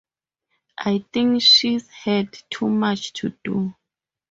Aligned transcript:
I 0.79 1.05
think 1.13 1.43
she’s 1.43 1.87
had 1.91 2.33
too 2.49 2.67
much 2.67 3.13
to 3.13 3.35
do. 3.43 3.75